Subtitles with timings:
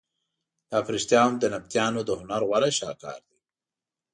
[0.69, 3.37] دا په رښتیا هم د نبطیانو د هنر غوره شهکار دی.